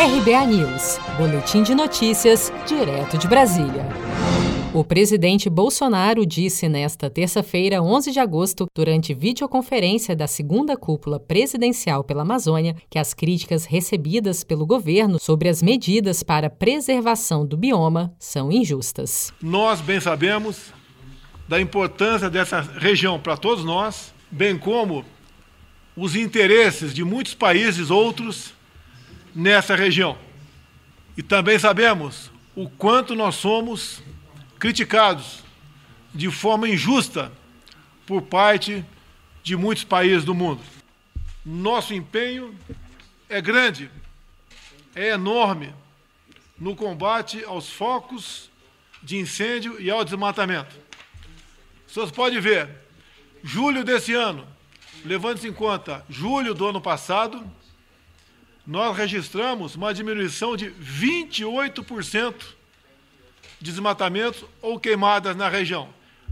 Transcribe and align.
RBA 0.00 0.46
News, 0.46 0.96
Boletim 1.16 1.64
de 1.64 1.74
Notícias, 1.74 2.52
direto 2.68 3.18
de 3.18 3.26
Brasília. 3.26 3.84
O 4.72 4.84
presidente 4.84 5.50
Bolsonaro 5.50 6.24
disse 6.24 6.68
nesta 6.68 7.10
terça-feira, 7.10 7.82
11 7.82 8.12
de 8.12 8.20
agosto, 8.20 8.68
durante 8.72 9.12
videoconferência 9.12 10.14
da 10.14 10.28
segunda 10.28 10.76
cúpula 10.76 11.18
presidencial 11.18 12.04
pela 12.04 12.22
Amazônia, 12.22 12.76
que 12.88 12.96
as 12.96 13.12
críticas 13.12 13.64
recebidas 13.64 14.44
pelo 14.44 14.64
governo 14.64 15.18
sobre 15.18 15.48
as 15.48 15.60
medidas 15.60 16.22
para 16.22 16.48
preservação 16.48 17.44
do 17.44 17.56
bioma 17.56 18.14
são 18.20 18.52
injustas. 18.52 19.32
Nós 19.42 19.80
bem 19.80 19.98
sabemos 19.98 20.72
da 21.48 21.60
importância 21.60 22.30
dessa 22.30 22.60
região 22.60 23.18
para 23.18 23.36
todos 23.36 23.64
nós, 23.64 24.14
bem 24.30 24.56
como 24.56 25.04
os 25.96 26.14
interesses 26.14 26.94
de 26.94 27.02
muitos 27.02 27.34
países 27.34 27.90
outros 27.90 28.56
nessa 29.38 29.76
região. 29.76 30.18
E 31.16 31.22
também 31.22 31.60
sabemos 31.60 32.28
o 32.56 32.68
quanto 32.68 33.14
nós 33.14 33.36
somos 33.36 34.02
criticados 34.58 35.44
de 36.12 36.28
forma 36.28 36.68
injusta 36.68 37.30
por 38.04 38.22
parte 38.22 38.84
de 39.44 39.54
muitos 39.54 39.84
países 39.84 40.24
do 40.24 40.34
mundo. 40.34 40.60
Nosso 41.46 41.94
empenho 41.94 42.52
é 43.28 43.40
grande, 43.40 43.88
é 44.92 45.10
enorme 45.10 45.72
no 46.58 46.74
combate 46.74 47.44
aos 47.44 47.70
focos 47.70 48.50
de 49.00 49.18
incêndio 49.18 49.80
e 49.80 49.88
ao 49.88 50.04
desmatamento. 50.04 50.74
Vocês 51.86 52.10
podem 52.10 52.40
ver, 52.40 52.68
julho 53.44 53.84
desse 53.84 54.12
ano, 54.14 54.44
levando-se 55.04 55.46
em 55.46 55.52
conta 55.52 56.04
julho 56.10 56.54
do 56.54 56.66
ano 56.66 56.80
passado, 56.80 57.48
nós 58.68 58.94
registramos 58.94 59.74
uma 59.76 59.94
diminuição 59.94 60.54
de 60.54 60.70
28% 60.72 62.34
de 63.58 63.70
desmatamentos 63.72 64.44
ou 64.60 64.78
queimadas 64.78 65.34
na 65.34 65.48
região. 65.48 65.88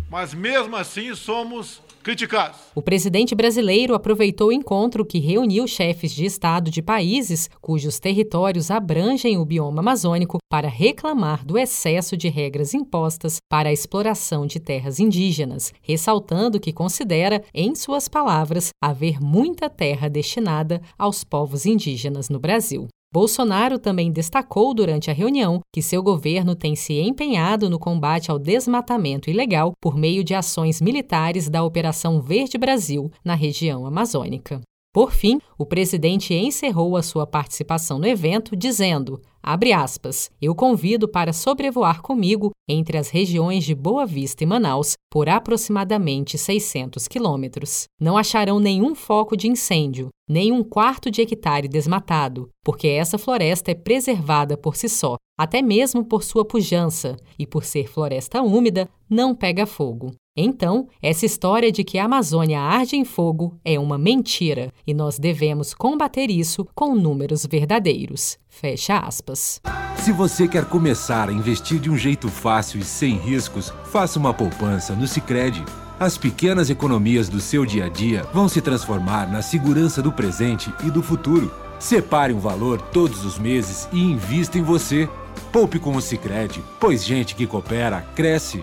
Mas 0.09 0.33
mesmo 0.33 0.77
assim 0.77 1.15
somos 1.15 1.83
criticados. 2.07 2.61
O 2.73 2.81
presidente 2.81 3.35
brasileiro 3.35 3.93
aproveitou 3.93 4.48
o 4.48 4.53
encontro 4.53 5.05
que 5.05 5.19
reuniu 5.19 5.67
chefes 5.67 6.13
de 6.13 6.25
Estado 6.25 6.71
de 6.71 6.81
países 6.81 7.51
cujos 7.61 7.98
territórios 7.98 8.71
abrangem 8.71 9.37
o 9.37 9.45
bioma 9.45 9.81
amazônico 9.81 10.39
para 10.48 10.69
reclamar 10.69 11.45
do 11.45 11.59
excesso 11.59 12.17
de 12.17 12.29
regras 12.29 12.75
impostas 12.75 13.39
para 13.51 13.71
a 13.71 13.73
exploração 13.73 14.47
de 14.47 14.61
terras 14.61 15.01
indígenas, 15.01 15.75
ressaltando 15.83 16.61
que 16.61 16.73
considera, 16.73 17.43
em 17.53 17.75
suas 17.75 18.09
palavras, 18.09 18.70
haver 18.81 19.20
muita 19.20 19.69
terra 19.69 20.09
destinada 20.09 20.81
aos 20.97 21.25
povos 21.25 21.67
indígenas 21.67 22.29
no 22.29 22.39
Brasil. 22.39 22.87
Bolsonaro 23.17 23.78
também 23.78 24.12
destacou 24.12 24.75
durante 24.75 25.11
a 25.11 25.14
reunião 25.14 25.62
que 25.72 25.81
seu 25.81 26.03
governo 26.03 26.55
tem 26.55 26.77
se 26.77 27.00
empenhado 27.00 27.70
no 27.70 27.78
combate 27.78 28.31
ao 28.31 28.39
desmatamento 28.39 29.31
ilegal 29.31 29.73
por 29.81 29.97
meio 29.97 30.23
de 30.23 30.34
ações 30.34 30.83
militares 30.83 31.48
da 31.48 31.64
Operação 31.64 32.20
Verde 32.20 32.58
Brasil 32.58 33.11
na 33.25 33.34
região 33.34 33.86
amazônica. 33.86 34.61
Por 34.97 35.12
fim, 35.12 35.42
o 35.58 35.66
presidente 35.66 36.33
encerrou 36.33 36.97
a 36.97 37.02
sua 37.02 37.27
participação 37.27 37.98
no 37.98 38.06
evento 38.06 38.56
dizendo: 38.56 39.20
abre 39.42 39.70
aspas, 39.70 40.30
eu 40.41 40.55
convido 40.55 41.06
para 41.06 41.34
sobrevoar 41.34 42.00
comigo 42.00 42.52
entre 42.66 42.97
as 42.97 43.11
regiões 43.11 43.62
de 43.62 43.74
Boa 43.74 44.06
Vista 44.06 44.42
e 44.42 44.47
Manaus 44.47 44.94
por 45.12 45.28
aproximadamente 45.28 46.39
600 46.39 47.06
quilômetros. 47.08 47.84
Não 48.00 48.17
acharão 48.17 48.58
nenhum 48.58 48.94
foco 48.94 49.36
de 49.36 49.48
incêndio, 49.48 50.08
nem 50.27 50.50
um 50.50 50.64
quarto 50.64 51.11
de 51.11 51.20
hectare 51.20 51.69
desmatado, 51.69 52.48
porque 52.64 52.89
essa 52.89 53.19
floresta 53.19 53.72
é 53.72 53.74
preservada 53.74 54.56
por 54.56 54.77
si 54.77 54.89
só, 54.89 55.17
até 55.39 55.61
mesmo 55.61 56.06
por 56.06 56.24
sua 56.24 56.42
pujança, 56.42 57.19
e 57.39 57.47
por 57.47 57.64
ser 57.67 57.86
floresta 57.86 58.41
úmida, 58.41 58.89
não 59.11 59.34
pega 59.34 59.67
fogo. 59.67 60.14
Então, 60.37 60.89
essa 61.01 61.25
história 61.25 61.73
de 61.73 61.83
que 61.83 61.98
a 61.98 62.05
Amazônia 62.05 62.61
arde 62.61 62.95
em 62.95 63.05
fogo 63.07 63.58
é 63.64 63.79
uma 63.79 63.97
mentira 63.97 64.70
e 64.86 64.92
nós 64.92 65.19
devemos 65.19 65.73
combater 65.73 66.30
isso 66.30 66.67
com 66.74 66.95
números 66.95 67.47
verdadeiros. 67.47 68.39
Fecha 68.47 68.98
aspas. 68.98 69.63
Se 69.97 70.13
você 70.13 70.47
quer 70.47 70.67
começar 70.67 71.30
a 71.30 71.33
investir 71.33 71.80
de 71.80 71.91
um 71.91 71.97
jeito 71.97 72.29
fácil 72.29 72.79
e 72.80 72.85
sem 72.85 73.17
riscos, 73.17 73.73
faça 73.86 74.19
uma 74.19 74.35
poupança 74.35 74.95
no 74.95 75.07
Sicredi. 75.07 75.64
As 75.98 76.19
pequenas 76.19 76.68
economias 76.68 77.30
do 77.30 77.41
seu 77.41 77.64
dia 77.64 77.86
a 77.86 77.89
dia 77.89 78.23
vão 78.33 78.47
se 78.47 78.61
transformar 78.61 79.33
na 79.33 79.41
segurança 79.41 80.03
do 80.03 80.13
presente 80.13 80.70
e 80.85 80.91
do 80.91 81.03
futuro. 81.03 81.51
Separe 81.79 82.35
um 82.35 82.39
valor 82.39 82.80
todos 82.80 83.24
os 83.24 83.39
meses 83.39 83.89
e 83.91 83.98
invista 83.98 84.58
em 84.58 84.63
você. 84.63 85.08
Poupe 85.51 85.79
com 85.79 85.97
o 85.97 86.03
Sicredi, 86.03 86.63
pois 86.79 87.03
gente 87.05 87.35
que 87.35 87.47
coopera 87.47 88.03
cresce 88.14 88.63